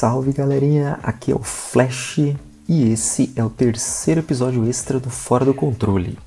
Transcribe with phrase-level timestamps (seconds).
[0.00, 2.16] Salve galerinha, aqui é o Flash
[2.66, 6.18] e esse é o terceiro episódio extra do Fora do Controle.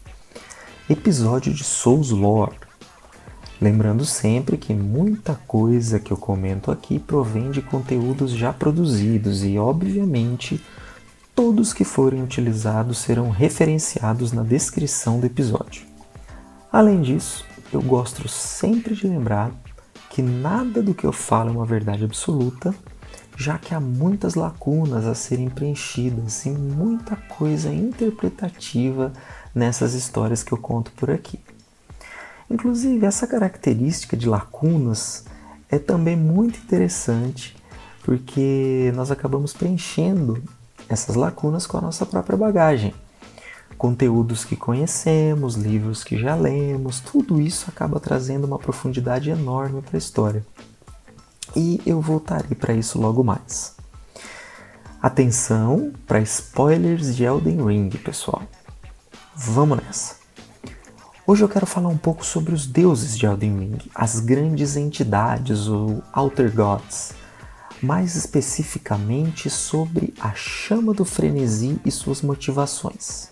[0.87, 2.55] Episódio de Souls Lore.
[3.59, 9.57] Lembrando sempre que muita coisa que eu comento aqui provém de conteúdos já produzidos e,
[9.57, 10.63] obviamente,
[11.33, 15.81] todos que forem utilizados serão referenciados na descrição do episódio.
[16.71, 17.43] Além disso,
[17.73, 19.51] eu gosto sempre de lembrar
[20.11, 22.71] que nada do que eu falo é uma verdade absoluta,
[23.35, 29.11] já que há muitas lacunas a serem preenchidas e muita coisa interpretativa
[29.53, 31.39] nessas histórias que eu conto por aqui.
[32.49, 35.25] Inclusive, essa característica de lacunas
[35.69, 37.55] é também muito interessante
[38.03, 40.43] porque nós acabamos preenchendo
[40.89, 42.93] essas lacunas com a nossa própria bagagem
[43.83, 49.97] conteúdos que conhecemos, livros que já lemos, tudo isso acaba trazendo uma profundidade enorme para
[49.97, 50.45] a história.
[51.55, 53.75] E eu voltarei para isso logo mais.
[55.01, 58.41] Atenção para spoilers de Elden Ring, pessoal.
[59.35, 60.15] Vamos nessa.
[61.27, 65.67] Hoje eu quero falar um pouco sobre os deuses de Elden Ring, as grandes entidades
[65.67, 67.13] ou Outer Gods,
[67.81, 73.29] mais especificamente sobre a chama do frenesi e suas motivações.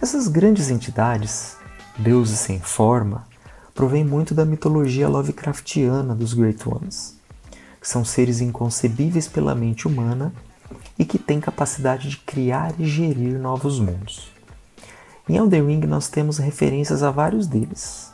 [0.00, 1.56] Essas grandes entidades,
[1.98, 3.26] deuses sem forma,
[3.74, 7.16] provêm muito da mitologia Lovecraftiana dos Great Ones,
[7.80, 10.32] que são seres inconcebíveis pela mente humana
[10.98, 14.32] e que têm capacidade de criar e gerir novos mundos.
[15.28, 18.12] Em Elden Ring nós temos referências a vários deles.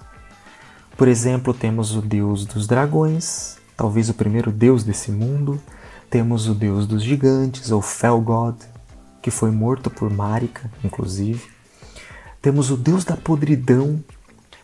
[0.96, 5.60] Por exemplo, temos o deus dos dragões, talvez o primeiro deus desse mundo,
[6.08, 8.56] temos o deus dos gigantes, ou Fel God,
[9.22, 11.42] que foi morto por Marika, inclusive.
[12.42, 14.02] Temos o Deus da podridão,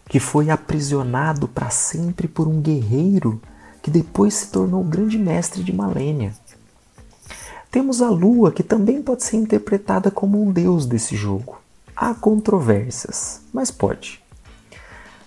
[0.08, 3.40] que foi aprisionado para sempre por um guerreiro
[3.82, 6.34] que depois se tornou grande mestre de Malênia.
[7.70, 11.60] Temos a lua, que também pode ser interpretada como um deus desse jogo.
[11.94, 14.22] Há controvérsias, mas pode.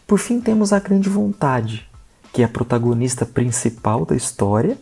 [0.07, 1.88] Por fim, temos a Grande Vontade,
[2.34, 4.78] que é a protagonista principal da história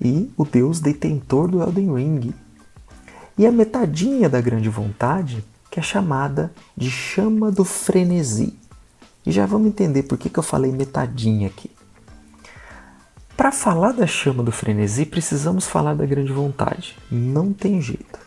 [0.00, 2.34] e o deus detentor do Elden Ring.
[3.36, 8.54] E a metadinha da Grande Vontade que é chamada de chama do frenesi.
[9.24, 11.70] E já vamos entender por que, que eu falei metadinha aqui.
[13.36, 16.96] Para falar da chama do frenesi, precisamos falar da grande vontade.
[17.10, 18.18] Não tem jeito.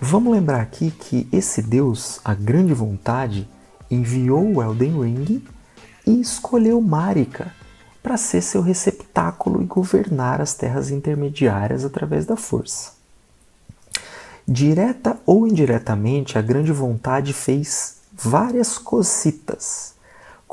[0.00, 3.48] Vamos lembrar aqui que esse Deus, a grande vontade,
[3.90, 5.44] enviou o Elden Ring
[6.06, 7.52] e escolheu Marika
[8.02, 12.92] para ser seu receptáculo e governar as terras intermediárias através da força.
[14.46, 19.95] Direta ou indiretamente, a grande vontade fez várias cositas,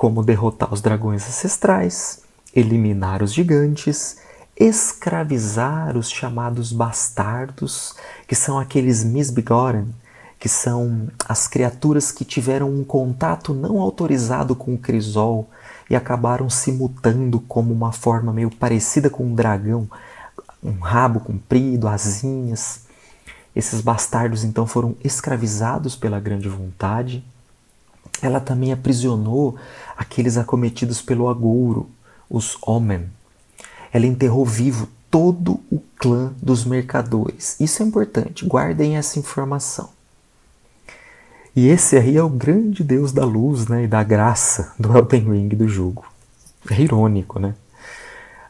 [0.03, 4.17] como derrotar os dragões ancestrais, eliminar os gigantes,
[4.53, 7.95] escravizar os chamados bastardos,
[8.27, 9.95] que são aqueles misbegotten,
[10.37, 15.49] que são as criaturas que tiveram um contato não autorizado com o crisol
[15.89, 19.89] e acabaram se mutando como uma forma meio parecida com um dragão,
[20.61, 22.81] um rabo comprido, asinhas.
[23.55, 27.23] Esses bastardos então foram escravizados pela grande vontade.
[28.21, 29.55] Ela também aprisionou
[29.97, 31.89] aqueles acometidos pelo agouro,
[32.29, 33.09] os Omen.
[33.91, 37.55] Ela enterrou vivo todo o clã dos mercadores.
[37.59, 39.89] Isso é importante, guardem essa informação.
[41.55, 45.31] E esse aí é o grande deus da luz né, e da graça do Elden
[45.31, 46.05] Ring do jogo.
[46.69, 47.53] É irônico, né?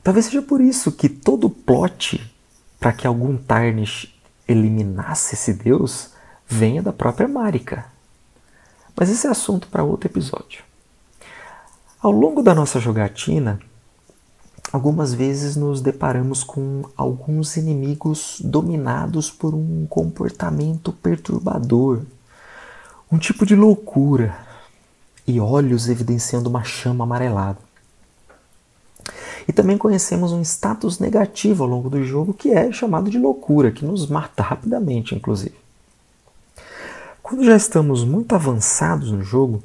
[0.01, 2.31] Talvez seja por isso que todo plot
[2.79, 4.13] para que algum Tarnish
[4.47, 6.11] eliminasse esse Deus
[6.47, 7.85] venha da própria Marika.
[8.95, 10.63] Mas esse é assunto para outro episódio.
[12.01, 13.59] Ao longo da nossa jogatina,
[14.71, 22.01] algumas vezes nos deparamos com alguns inimigos dominados por um comportamento perturbador,
[23.11, 24.37] um tipo de loucura
[25.25, 27.59] e olhos evidenciando uma chama amarelada.
[29.47, 33.71] E também conhecemos um status negativo ao longo do jogo que é chamado de loucura,
[33.71, 35.62] que nos mata rapidamente, inclusive.
[37.33, 39.63] Quando já estamos muito avançados no jogo,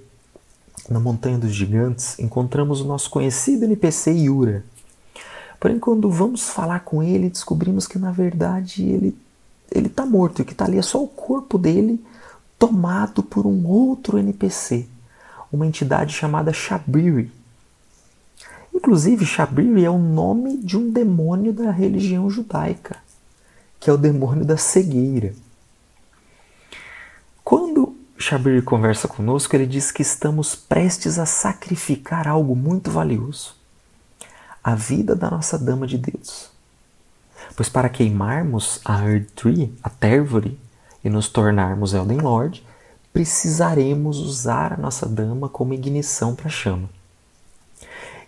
[0.89, 4.65] na Montanha dos Gigantes, encontramos o nosso conhecido NPC Yura.
[5.61, 9.15] Porém, quando vamos falar com ele, descobrimos que na verdade ele
[9.71, 12.03] ele está morto e que está ali é só o corpo dele
[12.59, 14.87] tomado por um outro NPC,
[15.53, 17.31] uma entidade chamada Shabiri,
[18.75, 22.97] Inclusive, Shabiri é o nome de um demônio da religião judaica,
[23.79, 25.35] que é o demônio da cegueira.
[28.21, 33.55] Shabiri conversa conosco, ele diz que estamos prestes a sacrificar algo muito valioso:
[34.63, 36.51] a vida da nossa Dama de Deus.
[37.55, 40.59] Pois para queimarmos a Earth Tree, a Térvore,
[41.05, 42.67] e nos tornarmos Elden Lord,
[43.13, 46.91] precisaremos usar a nossa dama como ignição para a chama.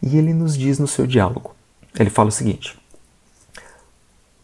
[0.00, 1.52] E ele nos diz no seu diálogo:
[1.98, 2.78] ele fala o seguinte: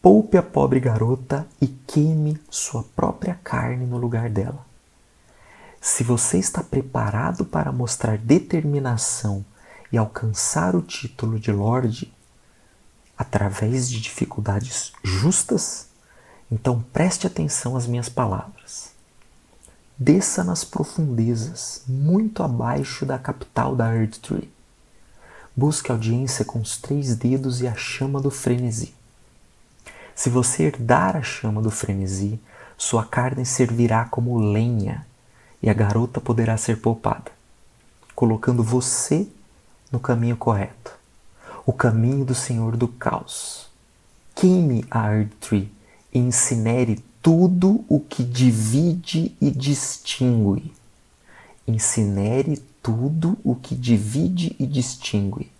[0.02, 4.66] Poupe a pobre garota e queime sua própria carne no lugar dela.
[5.80, 9.44] Se você está preparado para mostrar determinação
[9.92, 12.12] e alcançar o título de Lorde
[13.16, 15.88] através de dificuldades justas,
[16.50, 18.90] então preste atenção às minhas palavras.
[19.98, 24.52] Desça nas profundezas, muito abaixo da capital da Earth Tree.
[25.56, 28.94] Busque audiência com os três dedos e a chama do frenesi.
[30.14, 32.38] Se você herdar a chama do frenesi,
[32.76, 35.06] sua carne servirá como lenha
[35.62, 37.30] e a garota poderá ser poupada,
[38.14, 39.26] colocando você
[39.90, 40.92] no caminho correto,
[41.64, 43.68] o caminho do Senhor do Caos.
[44.34, 45.72] Queime a Earth Tree
[46.12, 50.72] e incinere tudo o que divide e distingue.
[51.66, 55.50] Incinere tudo o que divide e distingue.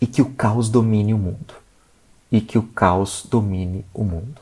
[0.00, 1.54] E que o caos domine o mundo.
[2.32, 4.39] E que o caos domine o mundo.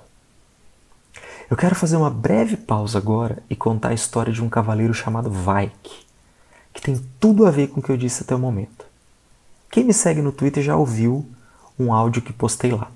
[1.50, 5.30] Eu quero fazer uma breve pausa agora e contar a história de um cavaleiro chamado
[5.30, 5.90] Vaik,
[6.74, 8.84] que tem tudo a ver com o que eu disse até o momento.
[9.70, 11.26] Quem me segue no Twitter já ouviu
[11.78, 12.90] um áudio que postei lá.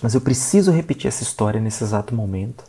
[0.00, 2.64] Mas eu preciso repetir essa história nesse exato momento,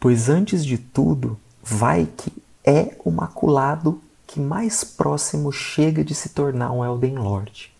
[0.00, 2.32] pois antes de tudo, Vaik
[2.64, 7.72] é o maculado que mais próximo chega de se tornar um Elden Lord.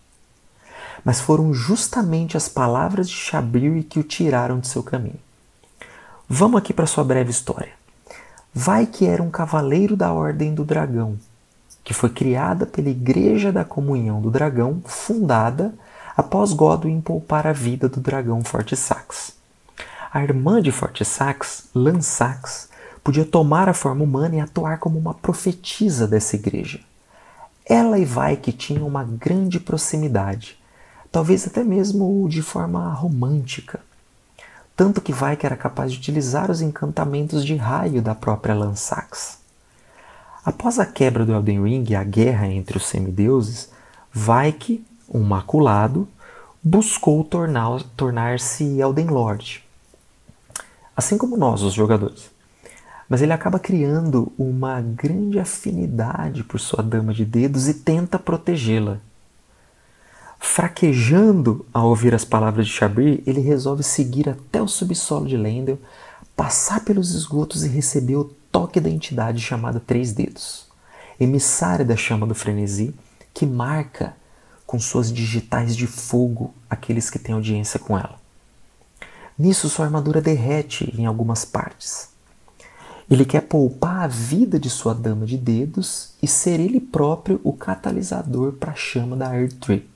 [1.03, 5.24] Mas foram justamente as palavras de Shabiri que o tiraram de seu caminho.
[6.27, 7.73] Vamos aqui para sua breve história.
[8.51, 11.19] Vaik era um cavaleiro da Ordem do Dragão,
[11.83, 15.71] que foi criada pela Igreja da Comunhão do Dragão, fundada
[16.17, 19.33] após Godwin poupar a vida do dragão Forte Sax.
[20.11, 22.69] A irmã de Forte Sax, Lan Sax,
[23.03, 26.79] podia tomar a forma humana e atuar como uma profetisa dessa igreja.
[27.63, 30.57] Ela e Vaik tinham uma grande proximidade,
[31.11, 33.79] talvez até mesmo de forma romântica.
[34.75, 39.39] Tanto que Vaik era capaz de utilizar os encantamentos de raio da própria Lan Sax.
[40.43, 43.69] Após a quebra do Elden Ring e a guerra entre os semideuses,
[44.11, 46.07] Vaik, um maculado,
[46.61, 49.63] buscou tornar-se Elden Lord.
[50.95, 52.29] Assim como nós, os jogadores.
[53.07, 58.99] Mas ele acaba criando uma grande afinidade por sua dama de dedos e tenta protegê-la.
[60.47, 65.77] Fraquejando ao ouvir as palavras de Shabir, ele resolve seguir até o subsolo de Lendel,
[66.33, 70.67] passar pelos esgotos e receber o toque da entidade chamada Três Dedos,
[71.19, 72.95] emissária da chama do frenesi,
[73.33, 74.15] que marca
[74.65, 78.17] com suas digitais de fogo aqueles que têm audiência com ela.
[79.37, 82.09] Nisso, sua armadura derrete em algumas partes.
[83.09, 87.51] Ele quer poupar a vida de sua dama de dedos e ser ele próprio o
[87.51, 89.94] catalisador para a chama da Earth Tree.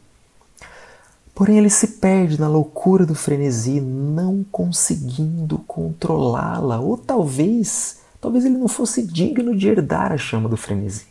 [1.39, 8.57] Porém, ele se perde na loucura do frenesi, não conseguindo controlá-la, ou talvez Talvez ele
[8.57, 11.07] não fosse digno de herdar a chama do frenesi.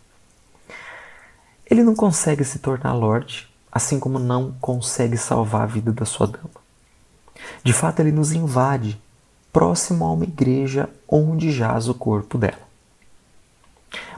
[1.70, 6.26] Ele não consegue se tornar Lorde, assim como não consegue salvar a vida da sua
[6.26, 6.50] dama.
[7.62, 9.00] De fato, ele nos invade,
[9.52, 12.68] próximo a uma igreja onde jaz o corpo dela.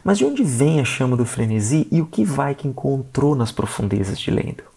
[0.02, 3.52] Mas de onde vem a chama do frenesi e o que vai que encontrou nas
[3.52, 4.69] profundezas de Lendel?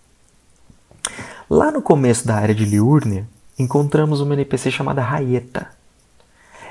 [1.55, 3.29] Lá no começo da área de Liurnia,
[3.59, 5.67] encontramos uma NPC chamada Raeta,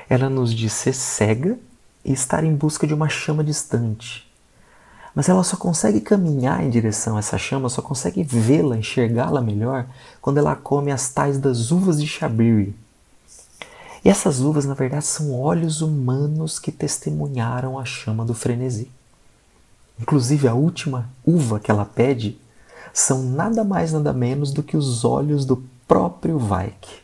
[0.09, 1.57] ela nos diz ser cega
[2.03, 4.29] e estar em busca de uma chama distante.
[5.15, 9.85] Mas ela só consegue caminhar em direção a essa chama, só consegue vê-la, enxergá-la melhor,
[10.21, 12.75] quando ela come as tais das uvas de Shabiri.
[14.03, 18.91] E essas uvas, na verdade, são olhos humanos que testemunharam a chama do frenesi.
[19.97, 22.37] Inclusive, a última uva que ela pede
[22.93, 27.01] são nada mais, nada menos do que os olhos do próprio Vaik.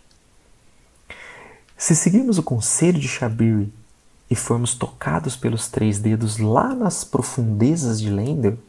[1.75, 3.73] Se seguirmos o conselho de Shabiri
[4.29, 8.59] e formos tocados pelos três dedos lá nas profundezas de Lendel,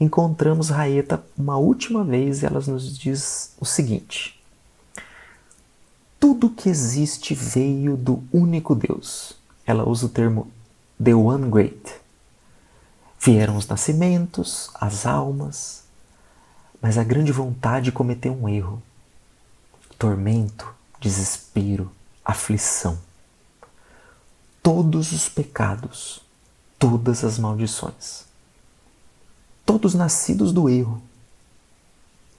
[0.00, 4.42] encontramos Raeta uma última vez e ela nos diz o seguinte:
[6.18, 9.34] Tudo que existe veio do único Deus.
[9.64, 10.50] Ela usa o termo
[11.02, 11.94] The One Great.
[13.20, 15.81] Vieram os nascimentos, as almas,
[16.82, 18.82] mas a grande vontade cometeu um erro.
[19.96, 21.92] Tormento, desespero,
[22.24, 22.98] aflição.
[24.60, 26.20] Todos os pecados,
[26.80, 28.24] todas as maldições,
[29.64, 31.00] todos nascidos do erro,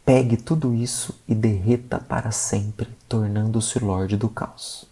[0.05, 4.85] pegue tudo isso e derreta para sempre, tornando-se Lorde do Caos.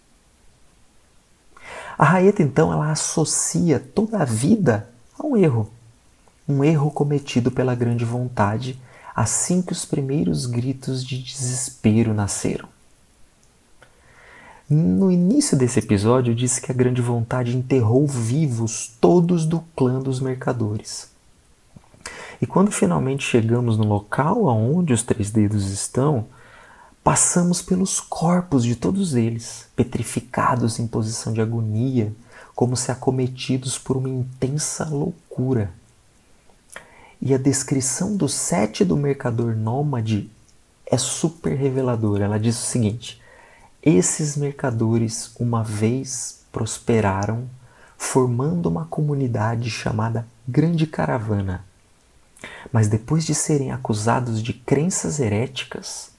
[1.97, 4.89] A Raeta então ela associa toda a vida
[5.19, 5.69] a um erro,
[6.47, 8.79] um erro cometido pela grande vontade
[9.15, 12.67] assim que os primeiros gritos de desespero nasceram.
[14.69, 20.21] No início desse episódio, disse que a grande vontade enterrou vivos todos do clã dos
[20.21, 21.11] mercadores.
[22.41, 26.25] E quando finalmente chegamos no local aonde os três dedos estão,
[27.03, 32.13] passamos pelos corpos de todos eles, petrificados em posição de agonia,
[32.55, 35.71] como se acometidos por uma intensa loucura.
[37.23, 40.27] E a descrição do sete do mercador nômade
[40.87, 42.25] é super reveladora.
[42.25, 43.21] Ela diz o seguinte:
[43.83, 47.47] esses mercadores uma vez prosperaram,
[47.95, 51.63] formando uma comunidade chamada Grande Caravana.
[52.73, 56.09] Mas depois de serem acusados de crenças heréticas,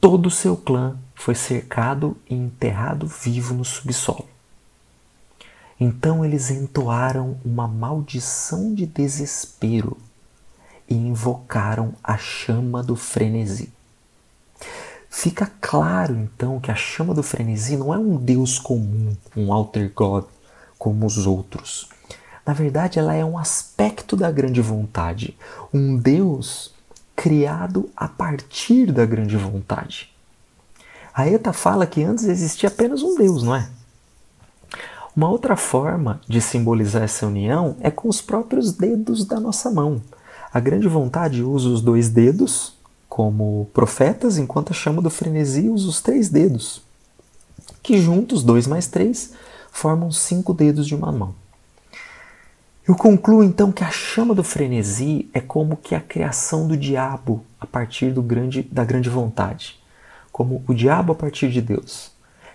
[0.00, 4.26] todo o seu clã foi cercado e enterrado vivo no subsolo.
[5.78, 9.98] Então eles entoaram uma maldição de desespero
[10.92, 13.72] e invocaram a chama do frenesi.
[15.08, 19.90] Fica claro então que a chama do frenesi não é um deus comum, um alter
[19.94, 20.26] god
[20.78, 21.88] como os outros.
[22.44, 25.36] Na verdade, ela é um aspecto da grande vontade,
[25.72, 26.74] um deus
[27.16, 30.10] criado a partir da grande vontade.
[31.14, 33.68] A Eta fala que antes existia apenas um deus, não é?
[35.14, 40.02] Uma outra forma de simbolizar essa união é com os próprios dedos da nossa mão.
[40.52, 42.74] A grande vontade usa os dois dedos
[43.08, 46.82] como profetas, enquanto a chama do frenesi usa os três dedos,
[47.82, 49.32] que juntos, dois mais três,
[49.70, 51.34] formam cinco dedos de uma mão.
[52.86, 57.44] Eu concluo então que a chama do frenesi é como que a criação do diabo
[57.60, 59.78] a partir do grande, da grande vontade,
[60.30, 62.10] como o diabo a partir de Deus,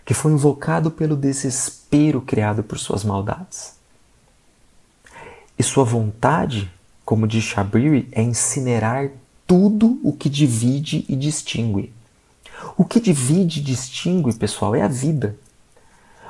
[0.05, 3.75] que foi invocado pelo desespero criado por suas maldades.
[5.57, 6.71] E sua vontade,
[7.07, 9.11] como diz Shabiri, é incinerar
[9.47, 11.93] tudo o que divide e distingue.
[12.75, 15.37] O que divide e distingue, pessoal, é a vida.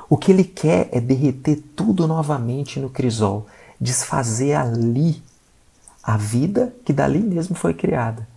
[0.08, 3.48] O que ele quer é derreter tudo novamente no crisol,
[3.82, 5.20] desfazer ali
[6.04, 8.28] a vida que dali mesmo foi criada,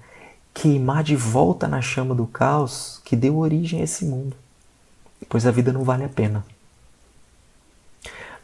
[0.54, 4.35] queimar de volta na chama do caos que deu origem a esse mundo,
[5.28, 6.42] pois a vida não vale a pena.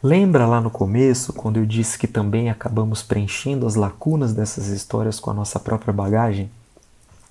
[0.01, 5.19] Lembra lá no começo, quando eu disse que também acabamos preenchendo as lacunas dessas histórias
[5.19, 6.51] com a nossa própria bagagem?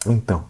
[0.05, 0.45] Então,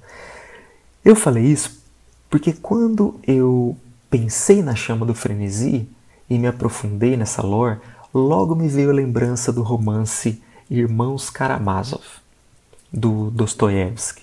[1.04, 1.82] eu falei isso
[2.30, 3.76] porque quando eu
[4.10, 5.88] pensei na chama do frenesi
[6.28, 7.78] e me aprofundei nessa lore,
[8.12, 12.04] logo me veio a lembrança do romance Irmãos Karamazov,
[12.92, 14.22] do Dostoiévski.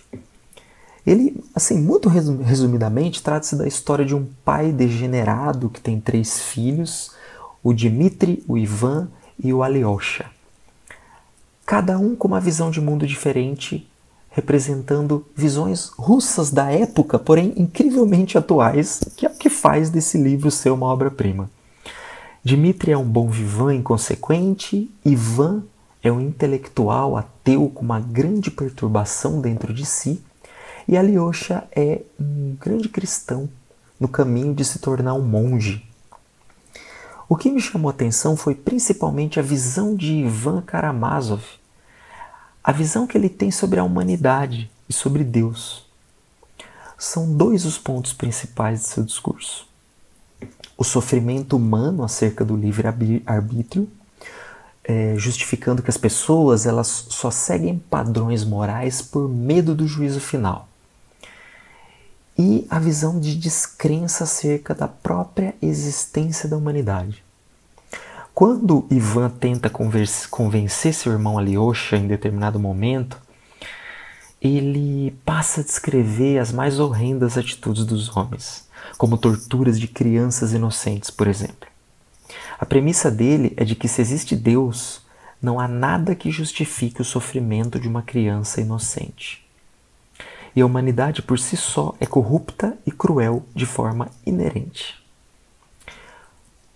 [1.06, 7.12] Ele, assim, muito resumidamente, trata-se da história de um pai degenerado que tem três filhos
[7.64, 9.08] o Dmitri, o Ivan
[9.42, 10.26] e o Alyosha.
[11.66, 13.90] Cada um com uma visão de mundo diferente,
[14.30, 20.52] representando visões russas da época, porém incrivelmente atuais, que é o que faz desse livro
[20.52, 21.50] ser uma obra-prima.
[22.44, 25.64] Dmitri é um bom vivan inconsequente, Ivan
[26.04, 30.22] é um intelectual ateu com uma grande perturbação dentro de si,
[30.86, 33.48] e Alyosha é um grande cristão
[33.98, 35.82] no caminho de se tornar um monge
[37.34, 41.44] o que me chamou a atenção foi principalmente a visão de Ivan Karamazov,
[42.64, 45.84] a visão que ele tem sobre a humanidade e sobre Deus.
[46.96, 49.68] São dois os pontos principais de seu discurso:
[50.78, 53.90] o sofrimento humano acerca do livre-arbítrio,
[54.84, 60.70] é, justificando que as pessoas elas só seguem padrões morais por medo do juízo final
[62.38, 67.23] e a visão de descrença acerca da própria existência da humanidade.
[68.34, 73.18] Quando Ivan tenta convencer seu irmão Alyosha em determinado momento,
[74.42, 81.10] ele passa a descrever as mais horrendas atitudes dos homens, como torturas de crianças inocentes,
[81.10, 81.70] por exemplo.
[82.60, 85.02] A premissa dele é de que se existe Deus,
[85.42, 89.44] não há nada que justifique o sofrimento de uma criança inocente
[90.56, 95.03] e a humanidade por si só é corrupta e cruel de forma inerente.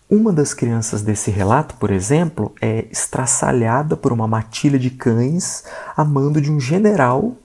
[0.10, 5.66] Uma das crianças desse relato, por exemplo, é estraçalhada por uma matilha de cães
[5.98, 7.36] a mando de um general,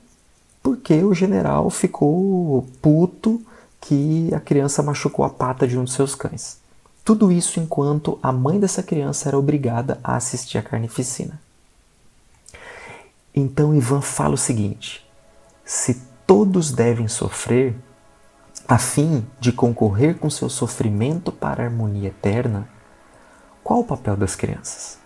[0.62, 3.42] porque o general ficou puto
[3.80, 6.58] que a criança machucou a pata de um dos seus cães.
[7.04, 11.40] Tudo isso enquanto a mãe dessa criança era obrigada a assistir a carnificina.
[13.34, 15.04] Então Ivan fala o seguinte:
[15.64, 17.74] se todos devem sofrer
[18.72, 22.66] a fim de concorrer com seu sofrimento para a harmonia eterna,
[23.62, 24.98] qual o papel das crianças?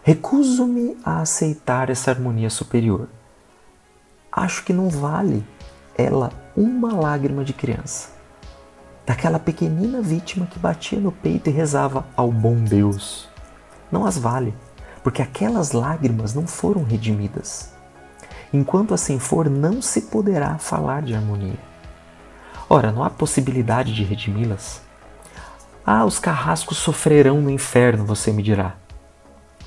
[0.00, 3.08] Recuso-me a aceitar essa harmonia superior.
[4.30, 5.44] Acho que não vale
[5.96, 8.10] ela uma lágrima de criança.
[9.04, 13.28] Daquela pequenina vítima que batia no peito e rezava ao bom Deus.
[13.90, 14.54] Não as vale,
[15.02, 17.72] porque aquelas lágrimas não foram redimidas.
[18.52, 21.58] Enquanto assim for, não se poderá falar de harmonia.
[22.70, 24.82] Ora, não há possibilidade de redimi-las?
[25.86, 28.76] Ah, os carrascos sofrerão no inferno, você me dirá.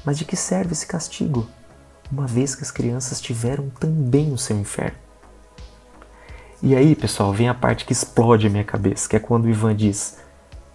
[0.05, 1.47] Mas de que serve esse castigo,
[2.11, 4.99] uma vez que as crianças tiveram também o seu inferno?
[6.61, 9.49] E aí, pessoal, vem a parte que explode a minha cabeça, que é quando o
[9.49, 10.19] Ivan diz: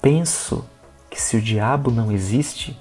[0.02, 0.64] Penso
[1.08, 2.76] que se o diabo não existe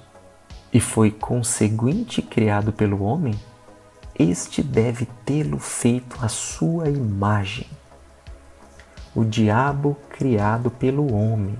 [0.72, 3.38] e foi conseguinte criado pelo homem,
[4.18, 7.68] este deve tê-lo feito à sua imagem.
[9.16, 11.58] O diabo criado pelo homem,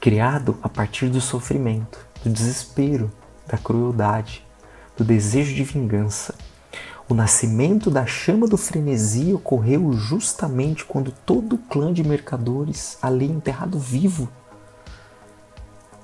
[0.00, 3.10] criado a partir do sofrimento, do desespero,
[3.44, 4.46] da crueldade,
[4.96, 6.32] do desejo de vingança.
[7.08, 13.26] O nascimento da chama do frenesi ocorreu justamente quando todo o clã de mercadores, ali
[13.26, 14.28] enterrado vivo,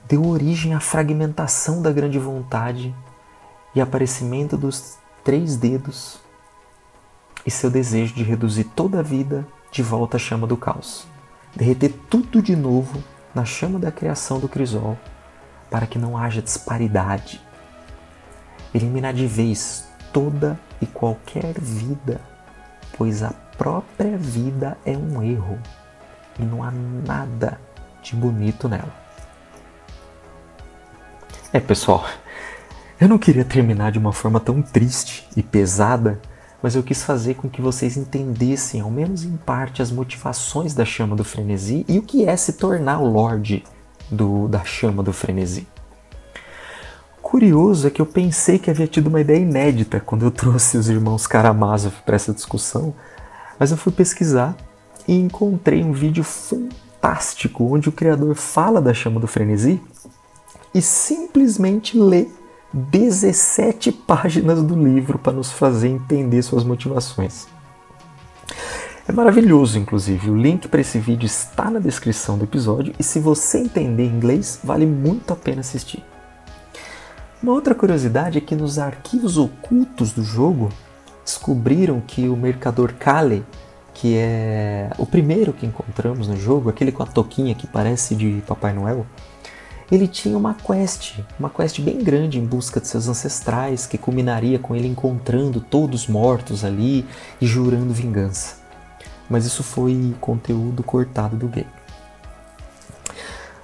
[0.08, 2.92] deu origem à fragmentação da grande vontade
[3.73, 6.18] e aparecimento dos três dedos
[7.46, 9.46] e seu desejo de reduzir toda a vida
[9.76, 11.06] de volta à chama do caos,
[11.54, 13.04] derreter tudo de novo
[13.35, 14.97] na chama da criação do crisol
[15.71, 17.42] para que não haja disparidade.
[18.75, 22.23] Eliminar de vez toda e qualquer vida,
[22.97, 25.59] pois a própria vida é um erro
[26.38, 27.61] e não há nada
[28.02, 28.95] de bonito nela.
[31.52, 32.06] É, pessoal,
[32.99, 36.18] eu não queria terminar de uma forma tão triste e pesada,
[36.66, 40.85] mas eu quis fazer com que vocês entendessem, ao menos em parte, as motivações da
[40.85, 43.62] chama do frenesi e o que é se tornar o Lorde
[44.11, 45.64] do, da chama do frenesi.
[47.22, 50.88] Curioso é que eu pensei que havia tido uma ideia inédita quando eu trouxe os
[50.88, 52.92] irmãos Karamazov para essa discussão,
[53.61, 54.57] mas eu fui pesquisar
[55.07, 59.81] e encontrei um vídeo fantástico onde o criador fala da chama do frenesi
[60.74, 62.26] e simplesmente lê
[62.76, 67.46] 17 páginas do livro para nos fazer entender suas motivações.
[69.08, 70.28] É maravilhoso, inclusive.
[70.28, 74.60] O link para esse vídeo está na descrição do episódio e se você entender inglês,
[74.62, 76.04] vale muito a pena assistir.
[77.42, 80.68] Uma outra curiosidade é que nos arquivos ocultos do jogo
[81.24, 83.42] descobriram que o mercador Kale,
[83.94, 88.42] que é o primeiro que encontramos no jogo, aquele com a toquinha que parece de
[88.46, 89.06] Papai Noel,
[89.90, 94.59] ele tinha uma quest, uma quest bem grande em busca de seus ancestrais, que culminaria
[94.59, 97.07] com ele encontrando todos mortos ali
[97.40, 98.57] e jurando vingança.
[99.29, 101.66] Mas isso foi conteúdo cortado do game.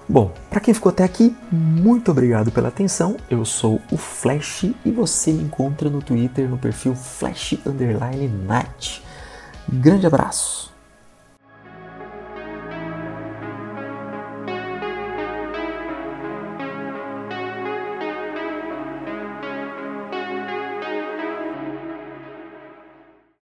[0.09, 3.17] Bom, para quem ficou até aqui, muito obrigado pela atenção.
[3.31, 7.55] Eu sou o Flash e você me encontra no Twitter no perfil Flash
[8.47, 9.03] Night.
[9.69, 10.72] Grande abraço!